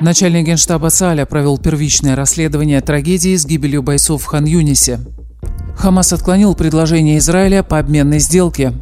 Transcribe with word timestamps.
Начальник 0.00 0.46
генштаба 0.46 0.88
ЦАЛЯ 0.88 1.26
провел 1.26 1.58
первичное 1.58 2.16
расследование 2.16 2.80
трагедии 2.80 3.36
с 3.36 3.44
гибелью 3.44 3.82
бойцов 3.82 4.22
в 4.22 4.26
Хан-Юнисе. 4.26 4.98
Хамас 5.76 6.14
отклонил 6.14 6.54
предложение 6.54 7.18
Израиля 7.18 7.62
по 7.62 7.78
обменной 7.78 8.18
сделке. 8.18 8.72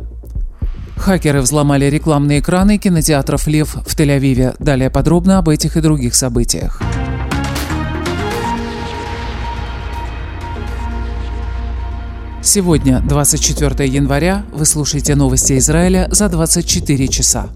Хакеры 0.97 1.41
взломали 1.41 1.87
рекламные 1.87 2.39
экраны 2.39 2.79
кинотеатров 2.79 3.49
«Лев» 3.49 3.75
в 3.75 3.99
Тель-Авиве. 3.99 4.55
Далее 4.61 4.91
подробно 4.91 5.39
об 5.39 5.49
этих 5.49 5.77
и 5.77 5.81
других 5.81 6.15
событиях. 6.15 6.81
Сегодня, 12.51 13.03
24 13.07 13.87
января, 13.87 14.43
вы 14.55 14.65
слушаете 14.65 15.15
новости 15.15 15.59
Израиля 15.59 16.09
за 16.11 16.31
24 16.31 17.07
часа. 17.09 17.51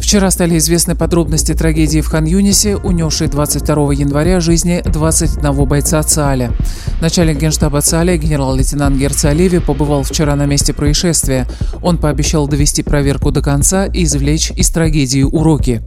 Вчера 0.00 0.32
стали 0.32 0.58
известны 0.58 0.96
подробности 0.96 1.54
трагедии 1.54 2.00
в 2.00 2.08
Хан-Юнисе, 2.08 2.74
унесшей 2.74 3.28
22 3.28 3.92
января 3.92 4.40
жизни 4.40 4.82
21 4.84 5.64
бойца 5.64 6.02
ЦАЛЯ. 6.02 6.52
Начальник 7.00 7.38
генштаба 7.38 7.82
ЦАЛЯ, 7.82 8.16
генерал-лейтенант 8.16 8.96
Герц 8.96 9.24
Оливи, 9.24 9.60
побывал 9.60 10.02
вчера 10.02 10.34
на 10.34 10.46
месте 10.46 10.72
происшествия. 10.74 11.46
Он 11.80 11.96
пообещал 11.96 12.48
довести 12.48 12.82
проверку 12.82 13.30
до 13.30 13.42
конца 13.42 13.86
и 13.86 14.02
извлечь 14.02 14.50
из 14.56 14.70
трагедии 14.70 15.22
уроки. 15.22 15.82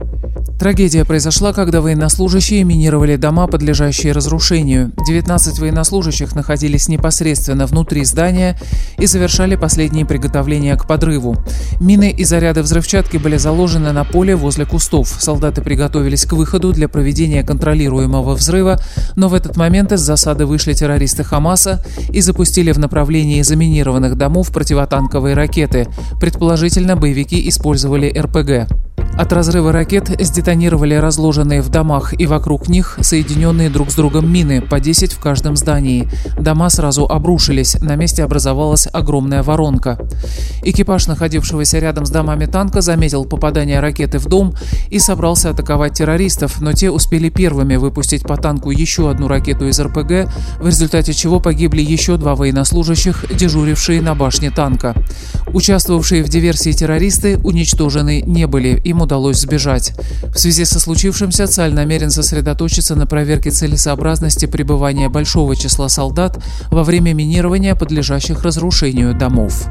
Трагедия 0.59 1.03
произошла, 1.03 1.51
когда 1.51 1.81
военнослужащие 1.81 2.63
минировали 2.63 3.17
дома, 3.17 3.45
подлежащие 3.47 4.13
разрушению. 4.13 4.93
19 5.05 5.59
военнослужащих 5.59 6.33
находились 6.33 6.87
непосредственно 6.87 7.65
внутри 7.65 8.05
здания 8.05 8.57
и 8.97 9.05
завершали 9.05 9.57
последние 9.57 10.05
приготовления 10.05 10.77
к 10.77 10.87
подрыву. 10.87 11.35
Мины 11.81 12.09
и 12.09 12.23
заряды 12.23 12.61
взрывчатки 12.61 13.17
были 13.17 13.35
заложены 13.35 13.91
на 13.91 14.05
поле 14.05 14.37
возле 14.37 14.65
кустов. 14.65 15.13
Солдаты 15.19 15.61
приготовились 15.61 16.25
к 16.25 16.31
выходу 16.31 16.71
для 16.71 16.87
проведения 16.87 17.43
контролируемого 17.43 18.33
взрыва, 18.33 18.79
но 19.17 19.27
в 19.27 19.33
этот 19.33 19.57
момент 19.57 19.91
из 19.91 19.99
засады 19.99 20.45
вышли 20.45 20.71
террористы 20.71 21.25
Хамаса 21.25 21.83
и 22.09 22.21
запустили 22.21 22.71
в 22.71 22.79
направлении 22.79 23.41
заминированных 23.41 24.15
домов 24.15 24.51
противотанковые 24.51 25.35
ракеты. 25.35 25.87
Предположительно, 26.21 26.95
боевики 26.95 27.47
использовали 27.49 28.07
РПГ. 28.17 28.84
От 29.17 29.31
разрыва 29.31 29.71
ракет 29.71 30.09
сдетонировали 30.19 30.93
разложенные 30.93 31.61
в 31.61 31.69
домах 31.69 32.13
и 32.19 32.25
вокруг 32.25 32.67
них 32.67 32.99
соединенные 33.01 33.69
друг 33.69 33.89
с 33.89 33.95
другом 33.95 34.31
мины, 34.31 34.61
по 34.61 34.81
10 34.81 35.13
в 35.13 35.19
каждом 35.19 35.55
здании. 35.55 36.09
Дома 36.37 36.69
сразу 36.69 37.05
обрушились, 37.05 37.79
на 37.79 37.95
месте 37.95 38.25
образовалась 38.25 38.89
огромная 38.91 39.41
воронка. 39.41 39.97
Экипаж, 40.63 41.07
находившегося 41.07 41.79
рядом 41.79 42.05
с 42.05 42.09
домами 42.09 42.45
танка, 42.45 42.81
заметил 42.81 43.23
попадание 43.23 43.79
ракеты 43.79 44.19
в 44.19 44.25
дом 44.25 44.53
и 44.89 44.99
собрался 44.99 45.51
атаковать 45.51 45.93
террористов, 45.93 46.59
но 46.59 46.73
те 46.73 46.91
успели 46.91 47.29
первыми 47.29 47.77
выпустить 47.77 48.23
по 48.23 48.35
танку 48.35 48.69
еще 48.69 49.09
одну 49.09 49.29
ракету 49.29 49.65
из 49.65 49.79
РПГ, 49.79 50.29
в 50.59 50.67
результате 50.67 51.13
чего 51.13 51.39
погибли 51.39 51.81
еще 51.81 52.17
два 52.17 52.35
военнослужащих, 52.35 53.25
дежурившие 53.33 54.01
на 54.01 54.13
башне 54.13 54.51
танка. 54.51 54.93
Участвовавшие 55.53 56.21
в 56.21 56.27
диверсии 56.27 56.73
террористы 56.73 57.37
уничтожены 57.37 58.21
не 58.21 58.45
были, 58.45 58.81
им 58.83 59.04
удалось 59.05 59.39
сбежать. 59.39 59.93
В 60.23 60.37
связи 60.37 60.65
со 60.65 60.79
случившимся 60.79 61.47
Цаль 61.47 61.73
намерен 61.73 62.11
сосредоточиться 62.11 62.95
на 62.95 63.07
проверке 63.07 63.51
целесообразности 63.51 64.45
пребывания 64.45 65.09
большого 65.09 65.55
числа 65.55 65.87
солдат 65.87 66.37
во 66.69 66.83
время 66.83 67.13
минирования 67.13 67.75
подлежащих 67.75 68.43
разрушению 68.43 69.13
домов. 69.17 69.67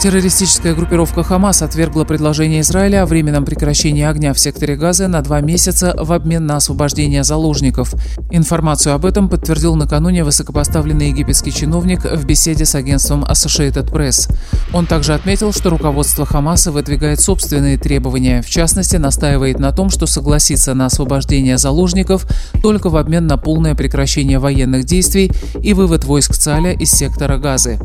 Террористическая 0.00 0.74
группировка 0.74 1.22
Хамас 1.22 1.60
отвергла 1.60 2.04
предложение 2.04 2.62
Израиля 2.62 3.02
о 3.02 3.06
временном 3.06 3.44
прекращении 3.44 4.02
огня 4.02 4.32
в 4.32 4.38
секторе 4.38 4.74
Газа 4.74 5.08
на 5.08 5.20
два 5.20 5.42
месяца 5.42 5.94
в 5.94 6.10
обмен 6.14 6.46
на 6.46 6.56
освобождение 6.56 7.22
заложников. 7.22 7.92
Информацию 8.30 8.94
об 8.94 9.04
этом 9.04 9.28
подтвердил 9.28 9.74
накануне 9.76 10.24
высокопоставленный 10.24 11.10
египетский 11.10 11.52
чиновник 11.52 12.06
в 12.06 12.24
беседе 12.24 12.64
с 12.64 12.74
агентством 12.74 13.24
Associated 13.24 13.92
Press. 13.92 14.34
Он 14.72 14.86
также 14.86 15.12
отметил, 15.12 15.52
что 15.52 15.68
руководство 15.68 16.24
Хамаса 16.24 16.72
выдвигает 16.72 17.20
собственные 17.20 17.76
требования, 17.76 18.40
в 18.40 18.48
частности, 18.48 18.96
настаивает 18.96 19.58
на 19.58 19.70
том, 19.70 19.90
что 19.90 20.06
согласится 20.06 20.72
на 20.72 20.86
освобождение 20.86 21.58
заложников 21.58 22.24
только 22.62 22.88
в 22.88 22.96
обмен 22.96 23.26
на 23.26 23.36
полное 23.36 23.74
прекращение 23.74 24.38
военных 24.38 24.86
действий 24.86 25.30
и 25.62 25.74
вывод 25.74 26.04
войск 26.04 26.32
Цаля 26.36 26.72
из 26.72 26.90
сектора 26.90 27.36
Газы. 27.36 27.78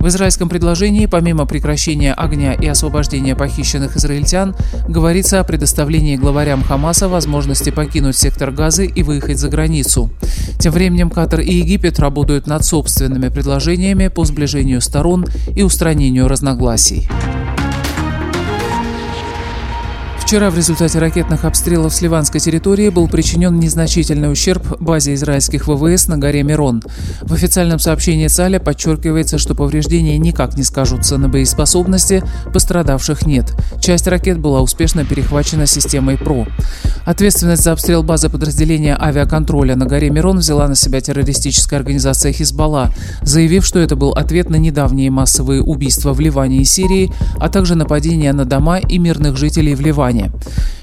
В 0.00 0.08
израильском 0.08 0.48
предложении, 0.48 1.06
помимо 1.06 1.46
прекращения 1.46 1.59
прекращения 1.60 2.14
огня 2.14 2.54
и 2.54 2.66
освобождения 2.66 3.36
похищенных 3.36 3.94
израильтян 3.94 4.56
говорится 4.88 5.40
о 5.40 5.44
предоставлении 5.44 6.16
главарям 6.16 6.62
Хамаса 6.62 7.06
возможности 7.06 7.68
покинуть 7.68 8.16
сектор 8.16 8.50
Газы 8.50 8.86
и 8.86 9.02
выехать 9.02 9.38
за 9.38 9.50
границу. 9.50 10.08
Тем 10.58 10.72
временем 10.72 11.10
Катар 11.10 11.40
и 11.40 11.52
Египет 11.52 11.98
работают 11.98 12.46
над 12.46 12.64
собственными 12.64 13.28
предложениями 13.28 14.08
по 14.08 14.24
сближению 14.24 14.80
сторон 14.80 15.26
и 15.54 15.62
устранению 15.62 16.28
разногласий. 16.28 17.10
Вчера 20.30 20.48
в 20.48 20.56
результате 20.56 21.00
ракетных 21.00 21.44
обстрелов 21.44 21.92
с 21.92 22.02
ливанской 22.02 22.40
территории 22.40 22.88
был 22.88 23.08
причинен 23.08 23.58
незначительный 23.58 24.30
ущерб 24.30 24.80
базе 24.80 25.14
израильских 25.14 25.66
ВВС 25.66 26.06
на 26.06 26.18
горе 26.18 26.44
Мирон. 26.44 26.84
В 27.22 27.32
официальном 27.32 27.80
сообщении 27.80 28.28
ЦАЛЯ 28.28 28.60
подчеркивается, 28.60 29.38
что 29.38 29.56
повреждения 29.56 30.18
никак 30.18 30.56
не 30.56 30.62
скажутся 30.62 31.18
на 31.18 31.28
боеспособности, 31.28 32.22
пострадавших 32.52 33.26
нет. 33.26 33.52
Часть 33.80 34.06
ракет 34.06 34.38
была 34.38 34.60
успешно 34.60 35.04
перехвачена 35.04 35.66
системой 35.66 36.16
ПРО. 36.16 36.46
Ответственность 37.10 37.64
за 37.64 37.72
обстрел 37.72 38.04
базы 38.04 38.28
подразделения 38.28 38.96
авиаконтроля 38.96 39.74
на 39.74 39.84
горе 39.84 40.10
Мирон 40.10 40.38
взяла 40.38 40.68
на 40.68 40.76
себя 40.76 41.00
террористическая 41.00 41.80
организация 41.80 42.32
Хизбалла, 42.32 42.94
заявив, 43.22 43.66
что 43.66 43.80
это 43.80 43.96
был 43.96 44.12
ответ 44.12 44.48
на 44.48 44.54
недавние 44.54 45.10
массовые 45.10 45.60
убийства 45.60 46.12
в 46.12 46.20
Ливане 46.20 46.58
и 46.58 46.64
Сирии, 46.64 47.12
а 47.40 47.48
также 47.48 47.74
нападения 47.74 48.32
на 48.32 48.44
дома 48.44 48.78
и 48.78 48.98
мирных 48.98 49.36
жителей 49.36 49.74
в 49.74 49.80
Ливане. 49.80 50.30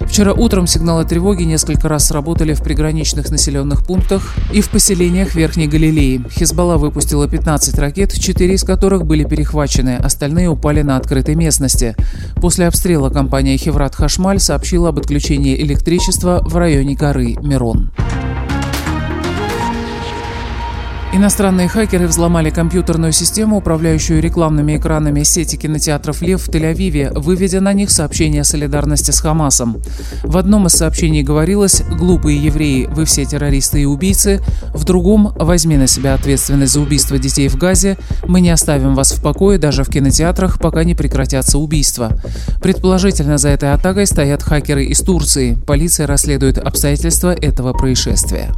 Вчера 0.07 0.33
утром 0.33 0.65
сигналы 0.65 1.05
тревоги 1.05 1.43
несколько 1.43 1.89
раз 1.89 2.07
сработали 2.07 2.53
в 2.53 2.63
приграничных 2.63 3.29
населенных 3.29 3.85
пунктах 3.85 4.33
и 4.51 4.61
в 4.61 4.69
поселениях 4.69 5.35
Верхней 5.35 5.67
Галилеи. 5.67 6.23
Хизбалла 6.31 6.77
выпустила 6.77 7.27
15 7.27 7.77
ракет, 7.77 8.13
4 8.13 8.53
из 8.53 8.63
которых 8.63 9.05
были 9.05 9.25
перехвачены, 9.25 9.97
остальные 9.97 10.49
упали 10.49 10.81
на 10.81 10.97
открытой 10.97 11.35
местности. 11.35 11.95
После 12.35 12.67
обстрела 12.67 13.09
компания 13.09 13.57
Хеврат 13.57 13.95
Хашмаль 13.95 14.39
сообщила 14.39 14.89
об 14.89 14.97
отключении 14.97 15.61
электричества 15.61 16.41
в 16.43 16.55
районе 16.55 16.95
горы 16.95 17.35
Мирон. 17.41 17.91
Иностранные 21.17 21.67
хакеры 21.67 22.05
взломали 22.05 22.51
компьютерную 22.51 23.11
систему, 23.11 23.57
управляющую 23.57 24.21
рекламными 24.21 24.77
экранами 24.77 25.23
сети 25.23 25.55
кинотеатров 25.55 26.21
«Лев» 26.21 26.43
в 26.43 26.49
Тель-Авиве, 26.49 27.11
выведя 27.17 27.59
на 27.59 27.73
них 27.73 27.89
сообщение 27.89 28.41
о 28.41 28.43
солидарности 28.43 29.09
с 29.09 29.19
Хамасом. 29.19 29.81
В 30.21 30.37
одном 30.37 30.67
из 30.67 30.73
сообщений 30.73 31.23
говорилось 31.23 31.81
«Глупые 31.81 32.37
евреи, 32.37 32.85
вы 32.85 33.05
все 33.05 33.25
террористы 33.25 33.81
и 33.81 33.85
убийцы», 33.85 34.41
в 34.75 34.83
другом 34.83 35.33
«Возьми 35.35 35.75
на 35.75 35.87
себя 35.87 36.13
ответственность 36.13 36.73
за 36.73 36.81
убийство 36.81 37.17
детей 37.17 37.47
в 37.47 37.55
Газе, 37.55 37.97
мы 38.27 38.39
не 38.39 38.51
оставим 38.51 38.93
вас 38.93 39.11
в 39.13 39.23
покое 39.23 39.57
даже 39.57 39.83
в 39.83 39.89
кинотеатрах, 39.89 40.59
пока 40.59 40.83
не 40.83 40.93
прекратятся 40.93 41.57
убийства». 41.57 42.11
Предположительно, 42.61 43.39
за 43.39 43.49
этой 43.49 43.73
атакой 43.73 44.05
стоят 44.05 44.43
хакеры 44.43 44.85
из 44.85 44.99
Турции. 44.99 45.57
Полиция 45.65 46.05
расследует 46.05 46.59
обстоятельства 46.59 47.33
этого 47.33 47.73
происшествия. 47.73 48.51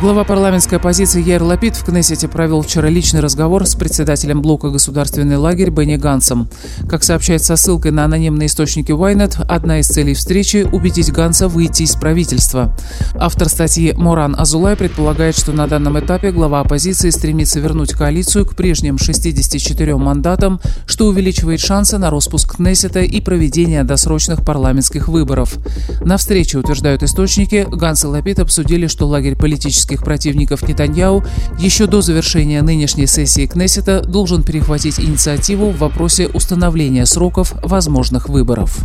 Глава 0.00 0.24
парламентской 0.24 0.76
оппозиции 0.76 1.20
Яир 1.20 1.42
Лапид 1.42 1.76
в 1.76 1.84
Кнессете 1.84 2.26
провел 2.26 2.62
вчера 2.62 2.88
личный 2.88 3.20
разговор 3.20 3.66
с 3.66 3.74
председателем 3.74 4.40
блока 4.40 4.70
«Государственный 4.70 5.36
лагерь» 5.36 5.68
Бенни 5.68 5.96
Гансом. 5.96 6.48
Как 6.88 7.04
сообщает 7.04 7.42
со 7.42 7.54
ссылкой 7.56 7.90
на 7.90 8.06
анонимные 8.06 8.46
источники 8.46 8.92
Вайнет, 8.92 9.36
одна 9.46 9.78
из 9.80 9.88
целей 9.88 10.14
встречи– 10.14 10.66
убедить 10.72 11.12
Ганса 11.12 11.48
выйти 11.48 11.82
из 11.82 11.96
правительства. 11.96 12.74
Автор 13.14 13.50
статьи 13.50 13.92
Моран 13.94 14.34
Азулай 14.38 14.74
предполагает, 14.74 15.36
что 15.36 15.52
на 15.52 15.66
данном 15.66 16.00
этапе 16.00 16.32
глава 16.32 16.60
оппозиции 16.60 17.10
стремится 17.10 17.60
вернуть 17.60 17.92
коалицию 17.92 18.46
к 18.46 18.56
прежним 18.56 18.96
64 18.96 19.96
мандатам, 19.96 20.62
что 20.86 21.08
увеличивает 21.08 21.60
шансы 21.60 21.98
на 21.98 22.08
распуск 22.08 22.56
Кнессета 22.56 23.00
и 23.00 23.20
проведение 23.20 23.84
досрочных 23.84 24.46
парламентских 24.46 25.08
выборов. 25.08 25.58
На 26.00 26.16
встрече, 26.16 26.56
утверждают 26.56 27.02
источники, 27.02 27.66
Ганс 27.70 28.04
и 28.04 28.06
Лапид 28.06 28.38
обсудили, 28.38 28.86
что 28.86 29.06
лагерь 29.06 29.36
политических 29.36 29.89
политических 29.90 30.04
противников 30.04 30.62
Нетаньяу 30.68 31.24
еще 31.58 31.86
до 31.86 32.00
завершения 32.00 32.62
нынешней 32.62 33.06
сессии 33.06 33.46
Кнессета 33.46 34.02
должен 34.02 34.42
перехватить 34.42 35.00
инициативу 35.00 35.70
в 35.70 35.78
вопросе 35.78 36.28
установления 36.28 37.06
сроков 37.06 37.54
возможных 37.62 38.28
выборов. 38.28 38.78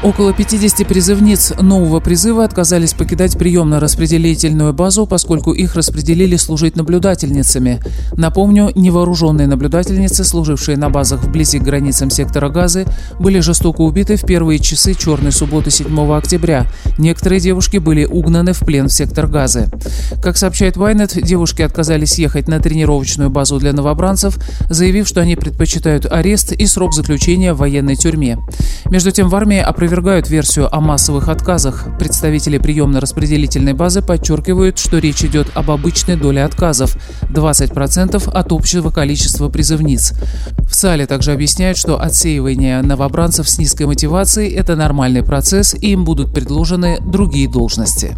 Около 0.00 0.32
50 0.32 0.86
призывниц 0.86 1.54
нового 1.60 1.98
призыва 1.98 2.44
отказались 2.44 2.94
покидать 2.94 3.36
приемно-распределительную 3.36 4.72
базу, 4.72 5.06
поскольку 5.06 5.52
их 5.52 5.74
распределили 5.74 6.36
служить 6.36 6.76
наблюдательницами. 6.76 7.80
Напомню, 8.12 8.70
невооруженные 8.76 9.48
наблюдательницы, 9.48 10.22
служившие 10.22 10.76
на 10.76 10.88
базах 10.88 11.24
вблизи 11.24 11.58
к 11.58 11.64
границам 11.64 12.10
сектора 12.10 12.48
Газы, 12.48 12.86
были 13.18 13.40
жестоко 13.40 13.80
убиты 13.80 14.14
в 14.14 14.24
первые 14.24 14.60
часы 14.60 14.94
черной 14.94 15.32
субботы 15.32 15.72
7 15.72 16.12
октября. 16.12 16.66
Некоторые 16.96 17.40
девушки 17.40 17.78
были 17.78 18.04
угнаны 18.04 18.52
в 18.52 18.60
плен 18.60 18.86
в 18.86 18.92
сектор 18.92 19.26
Газы. 19.26 19.66
Как 20.22 20.36
сообщает 20.36 20.76
Вайнет, 20.76 21.20
девушки 21.20 21.62
отказались 21.62 22.20
ехать 22.20 22.46
на 22.46 22.60
тренировочную 22.60 23.30
базу 23.30 23.58
для 23.58 23.72
новобранцев, 23.72 24.38
заявив, 24.70 25.08
что 25.08 25.22
они 25.22 25.34
предпочитают 25.34 26.06
арест 26.06 26.52
и 26.52 26.66
срок 26.66 26.94
заключения 26.94 27.52
в 27.52 27.58
военной 27.58 27.96
тюрьме. 27.96 28.38
Между 28.90 29.10
тем 29.10 29.28
в 29.28 29.34
армии 29.34 29.58
опровергают 29.88 30.28
версию 30.28 30.68
о 30.70 30.80
массовых 30.80 31.28
отказах. 31.30 31.86
Представители 31.98 32.58
приемно-распределительной 32.58 33.72
базы 33.72 34.02
подчеркивают, 34.02 34.78
что 34.78 34.98
речь 34.98 35.24
идет 35.24 35.48
об 35.54 35.70
обычной 35.70 36.16
доле 36.16 36.44
отказов– 36.44 36.94
20% 37.22 38.30
от 38.30 38.52
общего 38.52 38.90
количества 38.90 39.48
призывниц. 39.48 40.12
В 40.68 40.74
САЛе 40.74 41.06
также 41.06 41.32
объясняют, 41.32 41.78
что 41.78 41.98
отсеивание 41.98 42.82
новобранцев 42.82 43.48
с 43.48 43.58
низкой 43.58 43.86
мотивацией– 43.86 44.52
это 44.54 44.76
нормальный 44.76 45.22
процесс, 45.22 45.72
и 45.72 45.92
им 45.92 46.04
будут 46.04 46.34
предложены 46.34 46.98
другие 47.00 47.48
должности. 47.48 48.14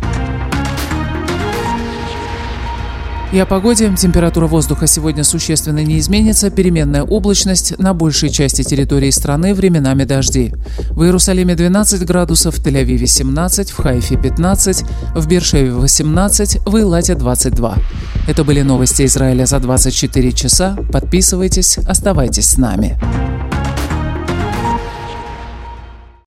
И 3.33 3.39
о 3.39 3.47
погоде. 3.47 3.95
Температура 3.97 4.49
воздуха 4.49 4.89
сегодня 4.89 5.23
существенно 5.23 5.85
не 5.85 6.01
изменится. 6.01 6.51
Переменная 6.51 7.05
облачность 7.05 7.79
на 7.79 7.95
большей 7.95 8.29
части 8.29 8.63
территории 8.63 9.11
страны, 9.11 9.55
временами 9.55 10.03
дожди. 10.03 10.53
В 10.91 11.05
Иерусалиме 11.05 11.55
12 11.55 12.05
градусов, 12.05 12.57
в 12.57 12.67
Тель-Авиве 12.67 13.07
17, 13.07 13.71
в 13.71 13.77
Хайфе 13.77 14.17
15, 14.17 14.85
в 15.15 15.29
Бершеве 15.29 15.71
18, 15.73 16.59
в 16.67 16.77
Илате 16.77 17.15
22. 17.15 17.77
Это 18.27 18.43
были 18.43 18.63
новости 18.63 19.05
Израиля 19.05 19.47
за 19.47 19.61
24 19.61 20.33
часа. 20.33 20.77
Подписывайтесь, 20.93 21.79
оставайтесь 21.79 22.51
с 22.51 22.59
нами. 22.59 22.99